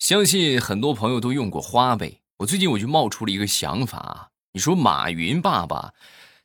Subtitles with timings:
[0.00, 2.22] 相信很多朋友都用过花呗。
[2.38, 5.92] 我最近我就冒出了一个想法，你说马云爸爸，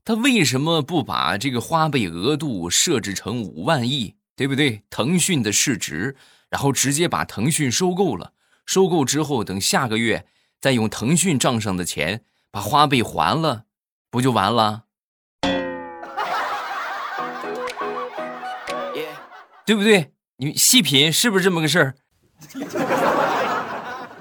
[0.04, 4.84] 他为什么不把这个花呗额度设置成五万亿，对不对？
[4.90, 6.18] 腾讯的市值，
[6.50, 8.34] 然后直接把腾讯收购了，
[8.66, 10.26] 收购之后，等下个月
[10.60, 13.64] 再用腾讯账上的钱把花呗还了，
[14.12, 14.84] 不就完了？
[19.66, 20.12] 对不对？
[20.40, 21.96] 你细品是不是这么个事儿？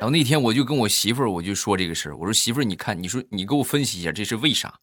[0.04, 4.78] 然后那天我就跟我媳妇儿我就说这个事儿，我说媳妇儿，你看，你说你给我分析一下这是为啥？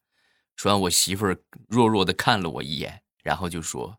[0.56, 1.38] 说完，我媳妇儿
[1.68, 3.98] 弱弱的看了我一眼，然后就说：“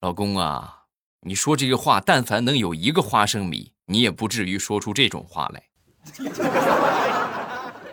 [0.00, 0.82] 老公啊，
[1.22, 5.64] 你说这个话，但凡能有一个花生米，你也不至于说出这种话来。”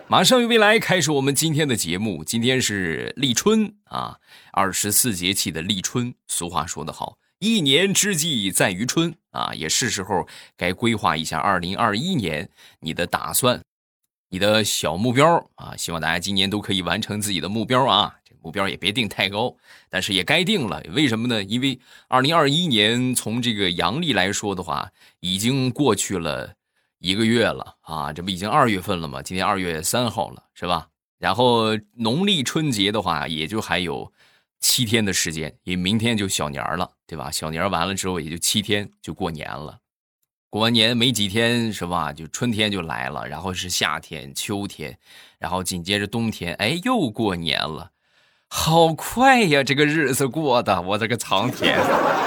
[0.06, 4.20] 马上与未来开始我们今天的节目，今天是立春啊，
[4.52, 6.14] 二十四节气的立春。
[6.28, 7.18] 俗话说得好。
[7.40, 12.50] 一年之计在于春啊，也是时候该规划一下二零二一年
[12.80, 13.62] 你的打算，
[14.28, 15.74] 你的小目标啊。
[15.74, 18.14] 希望大家今年都可以完成自己的目标啊。
[18.26, 19.56] 这目标也别定太高，
[19.88, 20.82] 但是也该定了。
[20.90, 21.42] 为什么呢？
[21.42, 26.52] 因为二零二一年从这个阳历来说的话，已经过去了
[26.98, 28.12] 一个月了啊。
[28.12, 29.22] 这不已经二月份了吗？
[29.22, 30.88] 今天二月三号了，是吧？
[31.18, 34.12] 然后农历春节的话，也就还有。
[34.60, 37.30] 七天的时间，因为明天就小年了，对吧？
[37.30, 39.78] 小年完了之后，也就七天就过年了。
[40.48, 42.12] 过完年没几天，是吧？
[42.12, 44.98] 就春天就来了，然后是夏天、秋天，
[45.38, 47.92] 然后紧接着冬天，哎，又过年了，
[48.48, 49.62] 好快呀！
[49.62, 51.78] 这个日子过的，我的个苍天！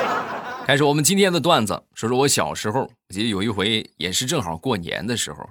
[0.65, 5.49] 开始我们今天的段子，说说我小时候，我记得有一回也是正好过年的时候，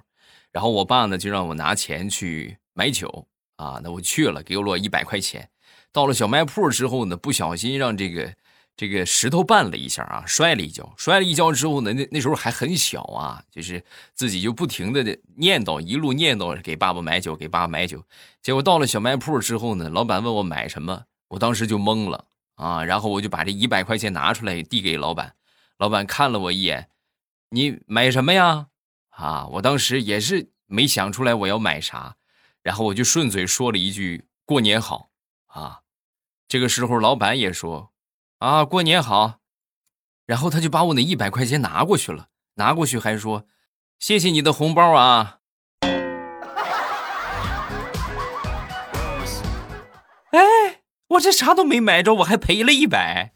[0.51, 5.47] 然后我爸呢就让我拿钱去买酒啊，那我去了，给了我一百块钱。
[5.93, 8.35] 到了小卖铺之后呢，不小心让这个
[8.75, 10.95] 这个石头绊了一下啊，摔了一跤。
[10.97, 13.85] 摔了一跤之后呢，那那时候还很小啊，就是
[14.15, 15.03] 自己就不停的
[15.37, 18.03] 念叨，一路念叨给爸爸买酒，给爸爸买酒。
[18.41, 22.25] 结果到了小卖铺之后呢，老板问我买什么，我当时就懵了
[22.55, 25.35] 啊，然后我就把这一百块钱拿出来递给老板。
[25.77, 26.89] 老板看了我一眼，
[27.51, 28.69] 你买什么呀？
[29.11, 32.17] 啊，我当时也是没想出来我要买啥，
[32.63, 35.11] 然后我就顺嘴说了一句过年好
[35.49, 35.82] 啊。
[36.53, 37.93] 这个时候，老板也说
[38.37, 39.39] ：“啊，过年好。”
[40.29, 42.27] 然后他就把我那一百块钱拿过去了，
[42.57, 43.47] 拿过去还说
[43.99, 45.39] ：“谢谢你的红包啊。”
[50.33, 53.33] 哎，我这啥都没买着，我还赔了一百。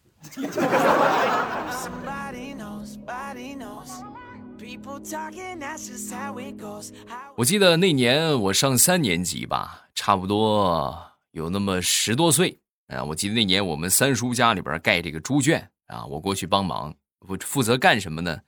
[7.37, 12.61] 我记得那年我上三年级吧，差不多有那么十多岁。
[12.89, 16.95] 啊，我记得那年我们三叔家里边盖这个猪圈啊，我过去帮忙，
[17.27, 18.41] 我负责干什么呢？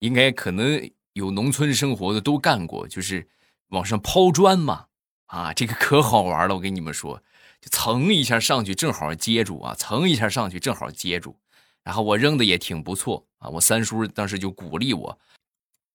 [0.00, 3.28] 应该可能有农村生活的都干过，就是
[3.68, 4.86] 往上抛砖嘛。
[5.26, 7.22] 啊，这个可好玩了，我跟你们说，
[7.60, 11.36] 就蹭一下上去正好接住啊，蹭一下上去正好接住，
[11.84, 13.48] 然后我扔的也挺不错啊。
[13.50, 15.18] 我三叔当时就鼓励我，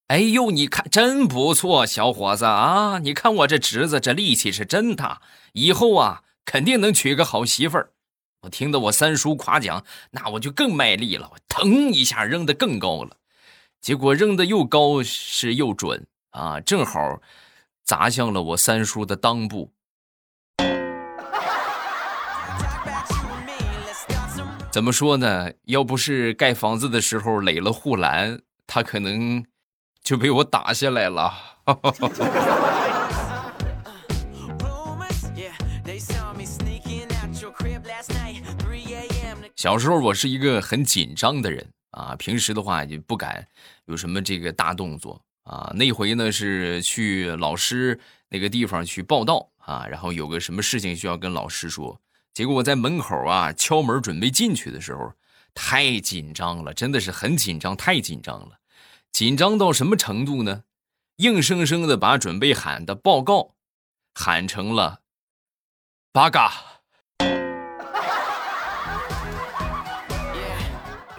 [0.07, 5.21] 哎呦，你看真不错，小伙子啊，你看我这侄子这力气是真大，
[5.51, 6.23] 以后啊。
[6.51, 7.91] 肯定能娶个好媳妇儿，
[8.41, 13.15] 我听到我三叔夸奖，那我就更卖力了，我腾一下扔的更高了，
[13.79, 17.21] 结果扔的又高是又准啊，正好
[17.85, 19.71] 砸向了我三叔的裆部。
[24.73, 25.53] 怎么说呢？
[25.63, 29.45] 要不是盖房子的时候垒了护栏，他可能
[30.03, 31.33] 就被我打下来了。
[39.61, 43.47] 小时候我是一个很紧张的人啊，平时的话就不敢
[43.85, 45.71] 有什么这个大动作啊。
[45.75, 52.01] 那回呢是去老师那个地方去报道啊，然后有个什么事情需要跟老师说，
[52.33, 55.13] 结果我在门口啊敲门准备进去的时候，
[55.53, 58.57] 太紧张了，真的是很紧张，太紧张了，
[59.11, 60.63] 紧张到什么程度呢？
[61.17, 63.53] 硬生生的把准备喊的报告
[64.15, 65.01] 喊成了
[66.11, 66.80] 八嘎。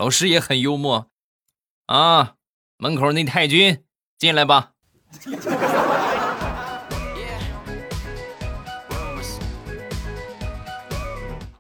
[0.03, 1.13] 老师也很幽默，
[1.87, 2.35] 啊，
[2.77, 3.85] 门口那太君
[4.19, 4.73] 进来吧。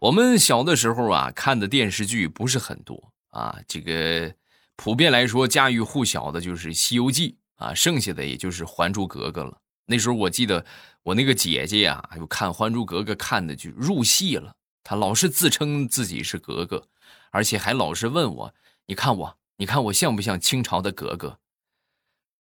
[0.00, 4.34] 我们小的时候啊，看的电视剧不是很多啊，这个
[4.74, 9.56] 普遍来说家喻户晓的就是《西游记》啊，剩下的也就是《还珠格格》了。
[9.86, 10.66] 那时候我记得
[11.04, 14.52] 我那个姐姐呀，就看《还珠格格》看的就入戏了，
[14.82, 16.88] 她老是自称自己是格格。
[17.32, 18.54] 而且还老是问我
[18.86, 21.40] ：“你看我，你看我像不像清朝的格格？”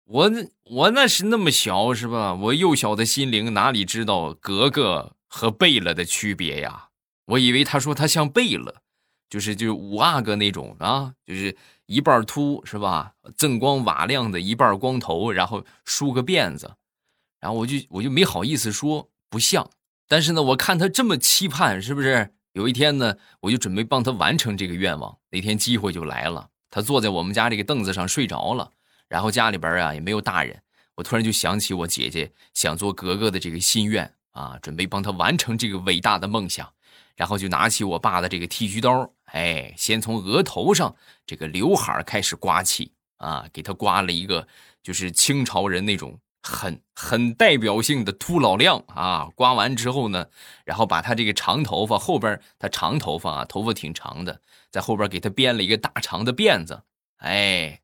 [0.05, 0.31] 我
[0.65, 2.33] 我那是那么小是吧？
[2.33, 6.89] 我幼小的心灵哪里知道格格和贝勒的区别呀？
[7.25, 8.81] 我以为他说他像贝勒，
[9.29, 11.55] 就是就五阿哥那种啊，就是
[11.85, 13.13] 一半秃是吧？
[13.37, 16.75] 锃光瓦亮的一半光头，然后梳个辫子，
[17.39, 19.69] 然后我就我就没好意思说不像。
[20.09, 22.33] 但是呢，我看他这么期盼，是不是？
[22.53, 25.17] 有一天呢，我就准备帮他完成这个愿望。
[25.29, 28.71] 那天机会就来了，他坐在我们家这个凳子上睡着了。
[29.07, 30.61] 然后家里边啊也没有大人，
[30.95, 36.71] 我突然就想起我姐姐想做格格的这个心愿啊，准备帮她完成这个伟大的梦想，
[37.15, 40.95] 然后就拿起我爸的这个剃须刀，哎，先从额头上
[41.25, 44.47] 这个刘海开始刮起啊，给他刮了一个
[44.81, 49.29] 就是清朝人那种很很代表性的秃老亮啊。
[49.35, 50.25] 刮完之后呢，
[50.65, 56.83] 然后把他这个长头发后边，他长头发啊，头发挺长的，在后边给他编了一个大长的辫子，
[57.17, 57.81] 哎，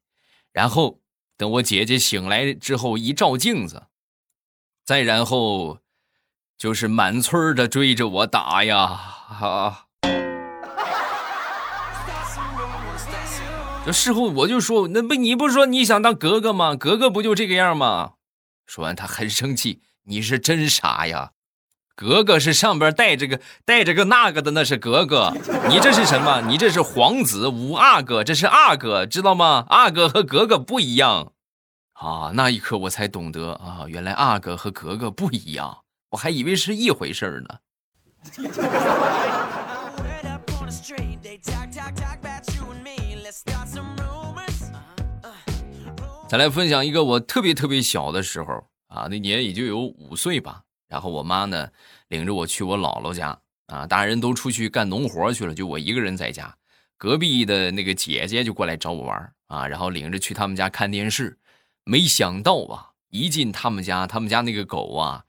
[0.51, 0.99] 然后。
[1.39, 3.83] 等我姐姐醒来之后，一照镜子，
[4.83, 5.77] 再然后，
[6.57, 8.79] 就是满村的追着我打呀！
[9.39, 9.85] 啊！
[13.85, 16.75] 这事后我就说，那不你不说你想当格格吗？
[16.75, 18.13] 格格不就这个样吗？
[18.67, 21.31] 说完，他很生气，你是真傻呀！
[21.95, 25.33] 格格是上边带着个带着个那个的，那是格格。
[25.67, 26.41] 你这是什么？
[26.41, 29.65] 你这是皇子五阿哥，这是阿哥，知道吗？
[29.69, 31.31] 阿哥和格格不一样。
[31.93, 35.79] 啊，那一刻我才懂得啊，原来阿哥和格格不一样，
[36.11, 37.57] 我还以为是一回事呢。
[46.29, 50.61] 再来分享一个我特别特别小的时候啊，那年也就有五岁吧。
[50.89, 51.69] 然后我妈呢，
[52.09, 56.53] 领着我去我姥姥家啊，大人都出去干农活去了，就我一个人在家。
[56.97, 61.37] 隔壁的那个姐姐就过来找我玩啊，然后领着去他们家看电视。
[61.85, 65.23] 没想到啊，一进他们家，他们家那个狗啊，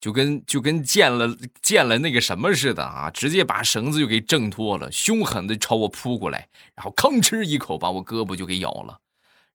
[0.00, 8.98] 就跟就跟见了见了那个什么似的啊，直接把绳子就给挣脱了，凶狠的朝我扑过来，然后吭哧一口把我胳膊就给咬了，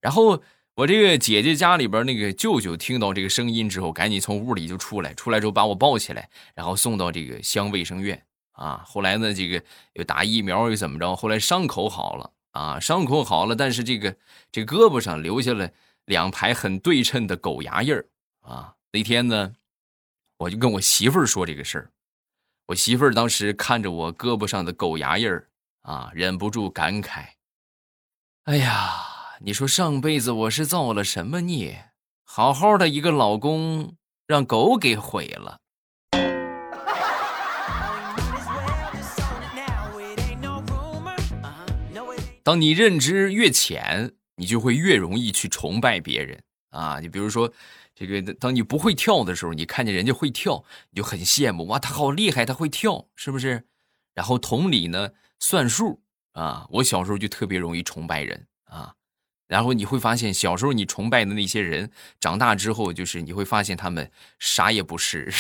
[0.02, 0.42] 然后。
[0.78, 8.84] 我这个姐姐家里边那个舅舅听到这个声音之后，赶紧从屋里就出来，出来之后把我抱起来，然后送到这个乡卫生院啊。
[8.86, 9.64] 后来呢，这个
[9.94, 11.16] 又打疫苗又怎么着？
[11.16, 14.16] 后来伤口好了啊，伤口好了，但是这个
[14.52, 15.68] 这胳膊上留下了
[16.06, 18.06] 两排很对称的狗牙印儿
[18.42, 18.76] 啊。
[18.92, 19.56] 那天呢，
[20.38, 21.90] 我就跟我媳妇儿说这个事儿，
[22.68, 25.50] 我媳妇儿当时看着我胳膊上的狗牙印儿
[25.82, 27.30] 啊，忍不住感慨
[28.46, 29.06] ：“哎呀。”
[29.40, 31.92] 你说上辈子我是造了什么孽？
[32.24, 33.96] 好好的一个老公
[34.26, 35.60] 让狗给毁了。
[42.44, 46.42] 当你认知越浅，你就会越容易去崇拜别人
[46.72, 47.00] 啊！
[47.00, 47.52] 你比如说，
[47.94, 53.68] 这个当你不会跳的时候，你看见人家会跳，你就很羡慕哇，他好厉害，他会跳，是不是？
[54.16, 56.02] 然后同理呢，算数
[56.32, 58.96] 啊，我小时候就特别容易崇拜人啊。
[59.48, 61.90] 然后你会发现，小时候你崇拜的那些人，
[62.20, 65.32] 长大之后就是你会发现他们啥也不是。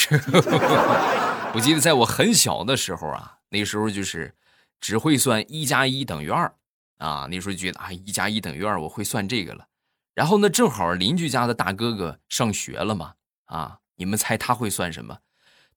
[1.54, 4.33] 我记得在我很小的时候啊，那时候就是
[4.80, 6.54] 只会算一加一等于二
[6.98, 9.68] 啊，那时候觉得啊一加一等于二，我会算这个了。
[10.13, 13.13] 然后呢，正好邻居家的大哥哥上学了嘛，
[13.45, 15.19] 啊，你们猜他会算什么？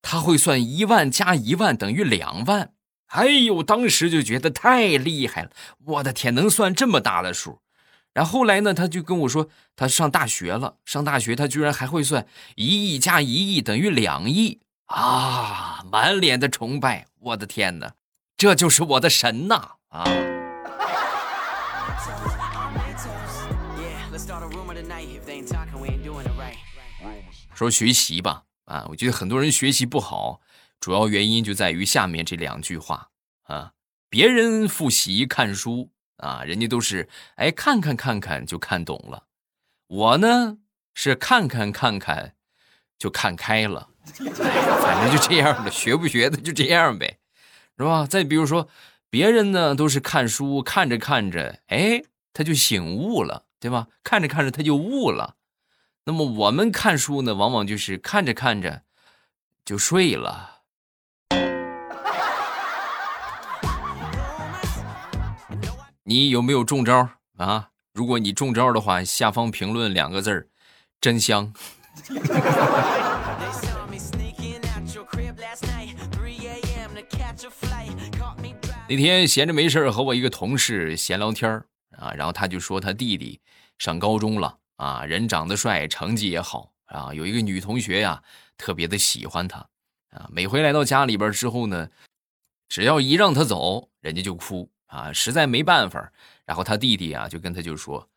[0.02, 2.72] 他会算一万加一万等于两万。
[3.08, 5.50] 哎呦，当时就觉得太厉害了，
[5.84, 7.60] 我的天，能算这么大的数！
[8.12, 12.26] 然后后来呢，他就跟我说，他上大学了，上大学他居然还会算
[12.56, 15.84] 一亿加一亿等于两亿啊！
[15.90, 17.94] 满脸的崇拜，我的天哪，
[18.36, 20.04] 这就是我的神呐啊！
[27.54, 30.40] 说学习吧，啊，我觉得很多人学习不好，
[30.80, 33.10] 主要原因就在于下面这两句话
[33.44, 33.72] 啊：
[34.08, 35.90] 别人复习看书。
[36.20, 39.24] 啊，人家都是哎，看看看看就看懂了，
[39.86, 40.58] 我呢
[40.94, 42.34] 是看看看看
[42.98, 43.88] 就看开了，
[44.82, 47.18] 反正就这样的，学不学的就这样呗，
[47.78, 48.06] 是吧？
[48.06, 48.68] 再比如说，
[49.08, 53.88] 别人呢都是看书，看着看着，哎，他就醒悟了，对吧？
[54.04, 55.36] 看着看着他就悟了，
[56.04, 58.82] 那么我们看书呢，往往就是看着看着
[59.64, 60.59] 就睡了。
[66.10, 67.70] 你有没有中招啊？
[67.92, 70.48] 如果你中招的话，下方评论两个字儿，
[71.00, 71.52] 真香。
[78.88, 81.48] 那天闲着没事和我一个同事闲聊天
[81.96, 83.40] 啊，然后他就说他弟弟
[83.78, 88.20] 上高中了啊，人长得帅，成绩也好啊，有一个女同学呀，
[88.58, 89.60] 特别的喜欢他
[90.10, 90.28] 啊。
[90.32, 91.88] 每回来到家里边之后呢，
[92.68, 96.12] 只要一让他走，人家就哭啊，实在没办法。
[96.44, 98.08] 然后他弟弟啊，就跟他就说：“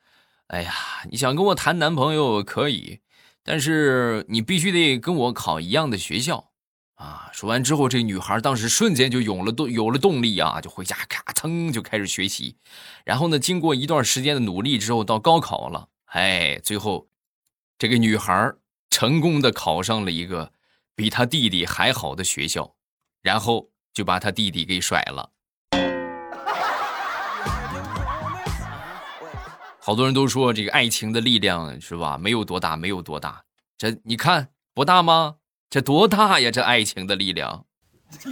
[0.48, 0.74] 哎呀，
[1.10, 3.00] 你想跟我谈男朋友可以，
[3.44, 6.50] 但是你必须得跟我考一样的学校。”
[6.96, 7.30] 啊！
[7.34, 12.56] 说完之后，这女孩当时瞬间就有了动有了动力啊，就回家咔蹭就开始学习。
[13.04, 17.10] 然后呢，经过一段时间的努力之后，到高考了，哎，最后
[17.78, 18.54] 这个女孩
[18.90, 20.54] 成功的考上了一个
[20.96, 22.74] 比她弟弟还好的学校，
[23.22, 25.32] 然后就把她弟弟给甩了。
[29.86, 32.18] 好多人都说这个爱情的力量是吧？
[32.18, 33.44] 没有多大，没有多大。
[33.78, 35.36] 这你看不大吗？
[35.70, 36.50] 这多大呀！
[36.50, 37.66] 这爱情的力量。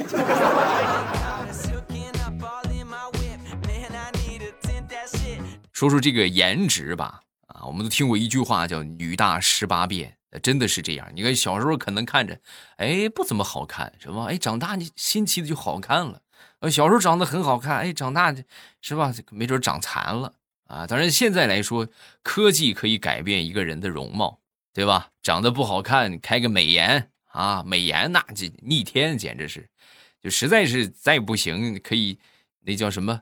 [5.74, 11.06] 说说这个颜值吧，啊，我们都听过一句话叫“女大十八变”，真的是这样。
[11.14, 12.40] 你看小时候可能看着，
[12.78, 14.28] 哎，不怎么好看，是吧？
[14.30, 16.22] 哎，长大你新奇的就好看了。
[16.62, 18.34] 呃，小时候长得很好看，哎，长大
[18.80, 19.14] 是吧？
[19.32, 20.36] 没准长残了
[20.72, 20.88] 啊。
[20.88, 21.88] 当然，现在来说，
[22.24, 24.40] 科技可以改变一个人的容貌，
[24.74, 25.10] 对吧？
[25.22, 27.10] 长得不好看，开个美颜。
[27.34, 29.70] 啊，美颜那这逆天，简直是，
[30.22, 32.20] 就实在是再不行，可以
[32.66, 33.22] 那叫什么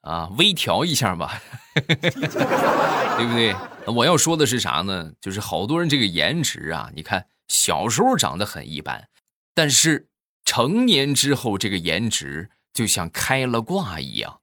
[0.00, 0.30] 啊？
[0.38, 1.42] 微调一下吧，
[1.74, 3.54] 对不对？
[3.86, 5.12] 我要说的是啥呢？
[5.20, 9.10] 就是好多人这个颜值啊，你看小时候长得很一般，
[9.54, 10.08] 但是
[10.46, 14.40] 成年之后这个颜值就像开了挂一样。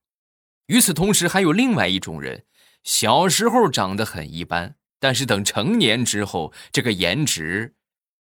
[0.66, 2.44] 与此同时，还有另外一种人，
[2.82, 7.74] 小时候长得很一般，但是等成年之后，这个颜值。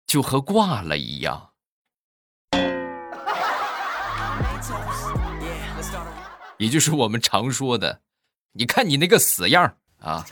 [0.04, 1.52] 就和挂了一样，
[6.58, 8.02] 也就是我们常说的，
[8.52, 10.26] 你看你那个死样啊！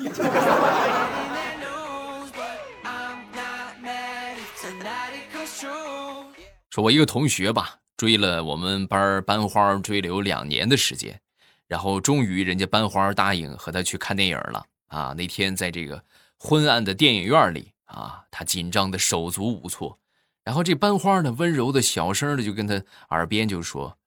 [6.68, 11.22] 说，我一个同学吧，追了我们班班花，追了有两年的时间，
[11.70, 15.14] 然后终于人家班花答应和他去看电影了啊！
[15.16, 16.02] 那天在这个
[16.36, 17.72] 昏暗的电影院里。
[17.90, 19.98] 啊，他紧张的手足无措，
[20.44, 23.98] 然后这班花呢，温柔的小声的就跟他耳边就说：“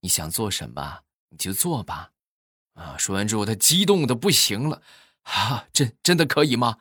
[0.00, 2.10] 你想做什么，你就做吧。”
[2.76, 4.82] 啊，说完之后，他激动的不行了，
[5.22, 6.76] 啊，真真的可以吗？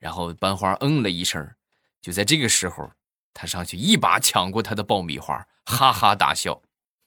[0.00, 1.54] 然后班花嗯了一声，
[2.02, 2.90] 就在这个时候，
[3.32, 6.60] 他上去一把抢过他的爆米花，哈哈大笑：“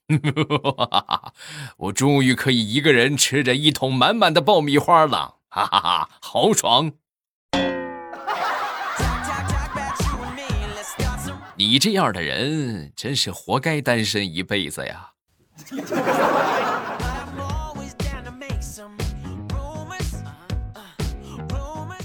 [1.78, 6.94] 我终于可以一个人吃着一桶满满的爆米花了，哈哈哈，好爽！”
[11.58, 15.12] 你这样的人真是活该单身一辈子呀！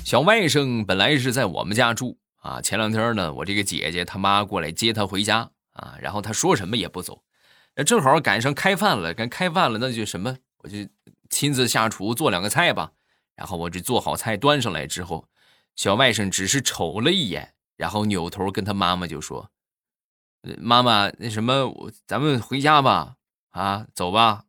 [0.05, 7.23] 小外甥本来是在我们家住啊，前两天呢，我这个姐姐他妈过来接他回家啊，然后他说什么也不走，
[7.87, 10.77] 正好赶上开饭了，赶开饭了，那就什么，我就
[11.31, 12.93] 亲自下厨做两个菜吧。
[13.35, 15.27] 然后我这做好菜端上来之后，
[15.75, 17.55] 小外甥只是瞅了一眼。
[17.79, 19.51] 然后扭头跟他妈妈就说
[20.61, 23.17] ：“妈妈，那什么，我咱们回家吧，
[23.51, 24.45] 啊，走吧。”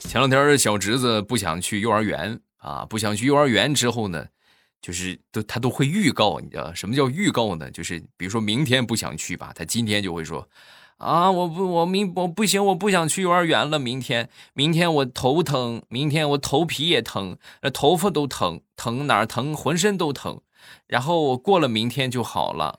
[0.00, 4.26] 前两天小侄子不想去幼儿园啊，不想去幼儿园之后呢，
[4.80, 7.70] 就是都他都会预告，你知道什么叫预告呢？
[7.70, 10.48] 就是比如说明天不想去吧，他今天就会说。
[10.98, 11.28] 啊！
[11.32, 13.76] 我不，我明我不行，我不想去幼儿园了。
[13.76, 20.40] 明天，明天我头疼，明天我头皮也疼，呃，头发都疼，疼哪儿疼，浑身都疼。
[20.86, 22.78] 然后我过了明天就好了。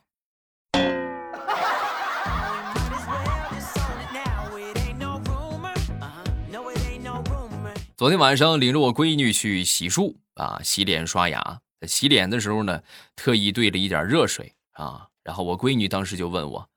[8.03, 11.61] 昨天晚上领着我闺女去洗漱啊，洗脸刷牙。
[11.87, 12.83] 洗脸的时候呢，
[13.15, 15.07] 特意兑了一点热水啊。
[15.23, 16.69] 然后我闺女当时就问我。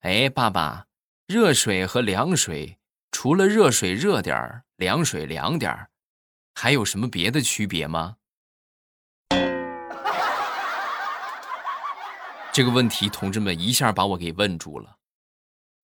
[0.00, 0.84] 哎，爸爸，
[1.26, 2.76] 热水和凉水，
[3.10, 5.88] 除了热水热点儿，凉水凉点儿，
[6.54, 8.16] 还有什么别的区别吗？
[12.52, 14.98] 这个问题，同志们一下把我给问住了。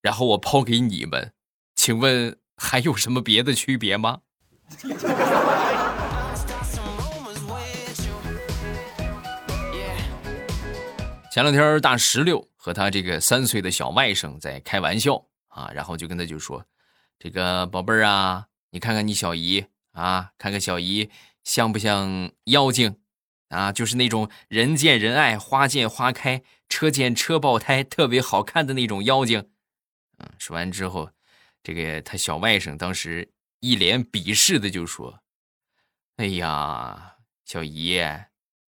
[0.02, 1.32] 然后我抛给你们，
[1.76, 4.20] 请问还有什么别的区别吗？
[11.30, 12.46] 前两天大石榴。
[12.66, 16.66] 和他这个三岁的小外甥在开玩笑啊，然后就跟他就说
[17.16, 21.08] ：“这个宝贝儿啊，你看看你小姨啊，看看小姨
[21.44, 22.96] 像不像妖精
[23.50, 23.70] 啊？
[23.70, 29.48] 就是那种人见人爱、花见花开、车见车爆胎、特别好看的那种妖精
[30.18, 31.08] 嗯，说完之后，
[31.62, 35.20] 这个他小外甥当时一脸鄙视的就说
[36.16, 38.00] ：“哎呀，小姨，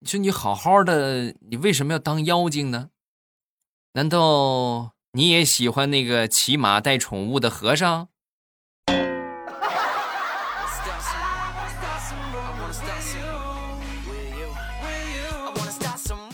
[0.00, 2.90] 你说你好好的，你为什么要当妖精呢？
[3.92, 8.08] 难道你也喜欢那个骑马带宠物的和尚？”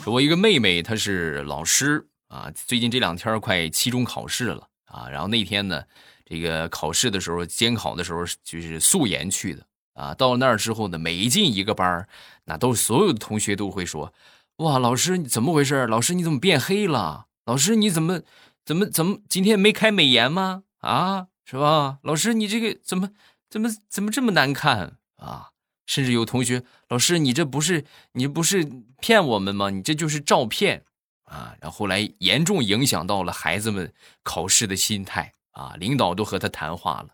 [0.06, 5.82] 我一个妹妹，她是老师啊，最近这两天快期中考试了啊，然后那天呢，
[6.25, 12.09] 这个考试的时候，监考的时候就是素颜去的啊，到了那儿之后呢，每一进一个班儿
[12.45, 14.12] 那都所有的同学都会说，
[14.57, 15.87] 哇，老师你怎么回事？
[15.87, 17.26] 老师你怎么变黑了？
[17.45, 18.23] 老师你怎么
[18.64, 20.62] 怎么怎么今天没开美颜吗？
[20.78, 21.99] 啊，是吧？
[22.02, 23.11] 老师你这个怎么
[23.50, 25.50] 怎么怎么这么难看啊？
[25.87, 28.66] 甚至有同学，老师，你这不是你不是
[29.00, 29.69] 骗我们吗？
[29.69, 30.83] 你这就是照骗
[31.25, 31.54] 啊！
[31.61, 35.75] 然后来严重影响到了孩子们考试的心态啊！
[35.78, 37.08] 领导都和他谈话了，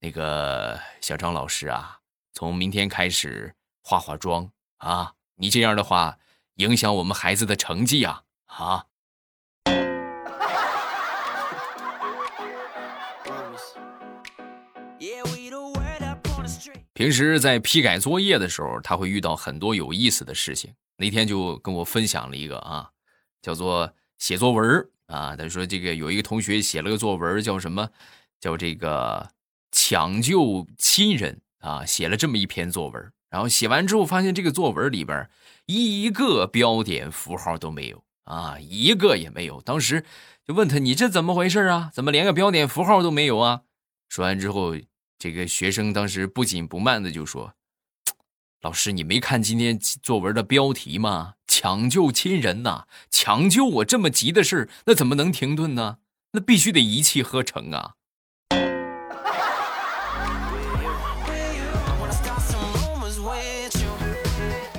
[0.00, 2.00] 那个小张老师啊，
[2.32, 5.14] 从明天开始化化妆啊！
[5.36, 6.18] 你这样的话，
[6.54, 8.24] 影响我们孩子的成绩啊！
[8.46, 8.86] 啊！
[16.94, 20.74] 平时在批改作业的时候，他会遇到很多有意思的事情。
[20.96, 22.90] 那天就跟我分享了一个啊，
[23.42, 25.36] 叫做写作文啊。
[25.36, 27.90] 他说这个有一个同学写了个作文，叫什么？
[28.40, 29.28] 叫这个
[29.72, 33.12] 抢救亲人啊，写了这么一篇作文。
[33.28, 35.28] 然后写完之后，发现这个作文里边
[35.66, 39.60] 一个标点符号都没有啊，一个也没有。
[39.60, 40.04] 当时
[40.46, 41.90] 就问他：“你这怎么回事啊？
[41.92, 43.62] 怎么连个标点符号都没有啊？”
[44.08, 44.76] 说完之后。
[45.22, 47.52] 这个学生当时不紧不慢的就说
[48.62, 51.34] ：“老师，你没看今天作文的标题吗？
[51.52, 52.84] 抢救亲人呐！
[53.10, 55.96] 抢救我这么急的事那怎么能停顿呢？
[56.30, 57.94] 那必须得一气呵成啊！”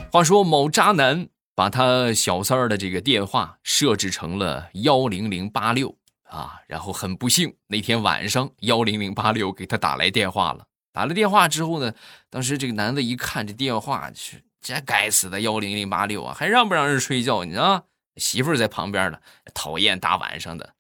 [0.10, 5.98] 话说，某渣男把他小三儿的这个电话设置成了幺零零八六。
[6.24, 10.64] 啊，然后很不幸，那天晚上幺零零八六给他打来电话了。
[10.94, 11.94] 打了电话之后呢，
[12.30, 17.44] 当时这个男的一看这电话，是这该死的幺零零八六啊，还让不让人睡觉？
[17.44, 19.20] 你知道，媳妇儿在旁边呢，
[19.54, 20.76] 讨厌大晚上的。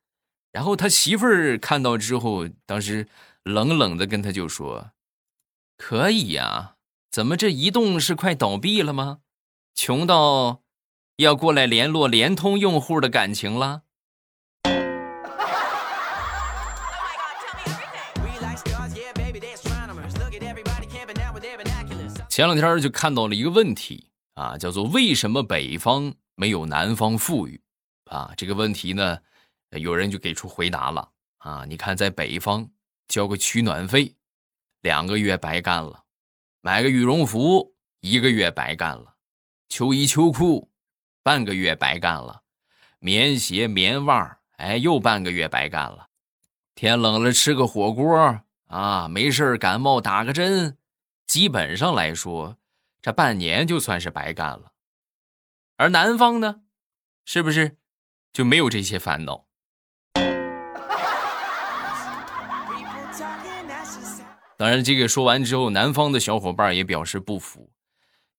[0.51, 3.07] 然后他媳妇儿看到之后，当时
[3.43, 4.91] 冷冷的跟他就说
[5.77, 6.75] ：“可以呀，
[7.09, 9.19] 怎么这移动是快倒闭了吗？
[9.73, 10.61] 穷到
[11.15, 13.83] 要过来联络联通用户的感情了？”
[22.31, 27.61] 前两天就看到了一个问题啊，叫做为什么北方没有南方富裕？
[28.05, 29.19] 啊，这个问题呢，
[29.71, 31.65] 有人就给出回答了啊。
[31.67, 32.69] 你看，在北方
[33.09, 34.15] 交个取暖费，
[34.79, 36.05] 两个月白干了；
[36.61, 39.15] 买个羽绒服，一个月白干了；
[39.67, 40.71] 秋衣秋裤，
[41.21, 42.43] 半个月白干了；
[42.99, 46.07] 棉鞋棉袜，哎，又半个月白干了。
[46.75, 50.77] 天冷了，吃个火锅啊，没事感冒打个针。
[51.31, 52.57] 基本上来说，
[53.01, 54.73] 这半年就算是白干了。
[55.77, 56.63] 而南方呢，
[57.23, 57.77] 是不是
[58.33, 59.45] 就没有这些烦恼？
[64.57, 67.71] 当然，这个说完之后，南方的小伙伴也表示不服。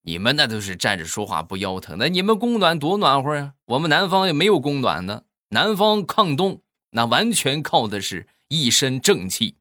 [0.03, 3.55] 你们那都是站着说话不腰疼，那你们供暖多暖和呀！
[3.65, 5.23] 我们南方也没有供暖呢。
[5.49, 9.57] 南方抗冻，那完全靠的是一身正气。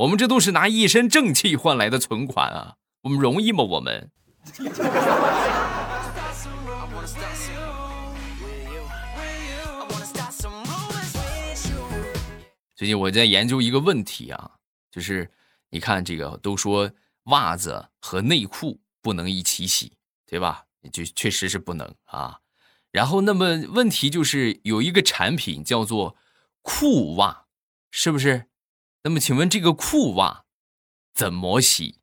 [0.00, 2.76] 我们这都是拿一身正气换来的存款啊！
[3.02, 3.62] 我们容易吗？
[3.62, 4.10] 我们。
[12.74, 14.52] 最近我在研究一个问题啊，
[14.90, 15.30] 就是
[15.68, 16.90] 你看这个都说
[17.24, 19.92] 袜子和内裤不能一起洗，
[20.26, 20.64] 对吧？
[20.90, 22.38] 就确实是不能啊。
[22.90, 26.16] 然后那么问题就是有一个产品叫做
[26.62, 27.44] 裤袜，
[27.90, 28.46] 是不是？
[29.02, 30.44] 那么，请问这个裤袜
[31.14, 31.96] 怎么洗？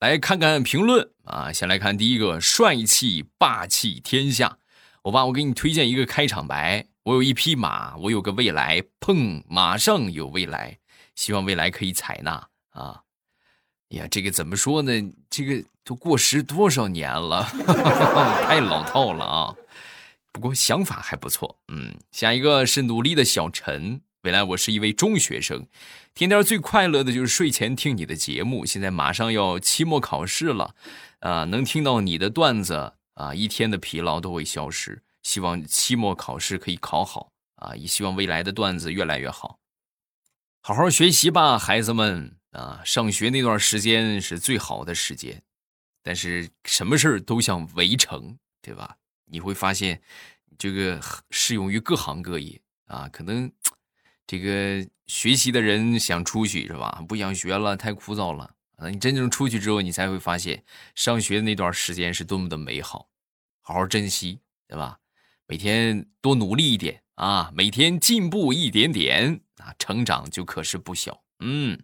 [0.00, 1.52] 来看看评论啊！
[1.52, 4.58] 先来看第一个，帅气霸气天下。
[5.02, 10.78] 我爸，我给你推荐一个开场白：我有一匹马，我有个未来，砰，马上有未来，
[11.14, 13.02] 希望未来可以采纳啊。
[13.90, 14.92] 呀，这个怎么说呢？
[15.28, 17.42] 这个都过时多少年了，
[18.46, 19.56] 太老套了啊！
[20.30, 21.58] 不过想法还不错。
[21.66, 24.00] 嗯，下一个是努力的小陈。
[24.22, 25.66] 未来我是一位中学生，
[26.14, 28.64] 天天最快乐的就是睡前听你的节目。
[28.64, 30.76] 现在马上要期末考试了，
[31.18, 35.02] 啊，能听到你的段子啊，一天的疲劳都会消失。
[35.24, 39.58] 希望期末考试可以考好啊，也希望未来的段子越来越好。
[40.62, 42.80] 好好学习吧，孩子们啊！
[42.84, 45.42] 上学那段时间是最好的时间，
[46.02, 48.96] 但是什么事儿都想围城，对吧？
[49.26, 50.00] 你会发现，
[50.58, 53.08] 这个适用于各行各业啊。
[53.08, 53.50] 可能
[54.26, 57.02] 这个学习的人想出去是吧？
[57.08, 58.88] 不想学了，太枯燥了啊！
[58.88, 63.08] 你真正出去之后，你才会发现，上学的那段时间是多么的美好，
[63.60, 64.98] 好好珍惜，对吧？
[65.46, 69.40] 每天多努力一点啊，每天进步一点点。
[69.60, 71.22] 啊，成长就可是不小。
[71.40, 71.78] 嗯，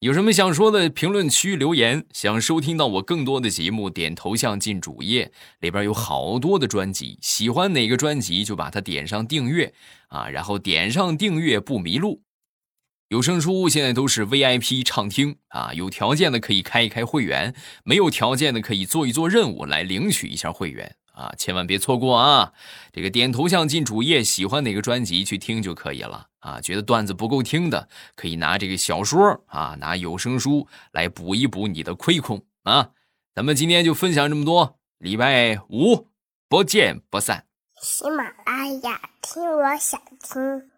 [0.00, 2.06] 有什么想说的，评论区留言。
[2.14, 7.18] 想收听到我更多的节目，点头像进主页，里边有好多的专辑。
[7.20, 9.74] 喜欢哪个专辑就把它点上订阅
[10.08, 12.22] 啊，然后点上订阅不迷路。
[13.08, 20.96] 有声书现在都是 VIP 畅听啊，有条件的可以开一开会员，没有条件的可以做一做任务来领取一下会员。
[21.20, 22.52] 啊，千万别错过啊！
[22.92, 26.58] 这个点头像进主页，喜欢哪个专辑去听就可以了啊。
[26.62, 32.90] 觉得段子不够听的，可以拿这个小说啊，拿有声书来补一补你的亏空啊。
[33.34, 36.08] 咱们今天就分享这么多，礼拜五
[36.48, 37.44] 不见不散。
[37.82, 40.70] 喜马拉雅听，我想听。